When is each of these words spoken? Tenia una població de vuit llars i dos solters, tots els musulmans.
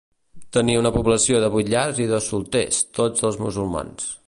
Tenia 0.55 0.79
una 0.83 0.91
població 0.95 1.41
de 1.43 1.51
vuit 1.57 1.69
llars 1.75 2.01
i 2.05 2.09
dos 2.13 2.31
solters, 2.33 2.83
tots 3.01 3.29
els 3.31 3.41
musulmans. 3.47 4.13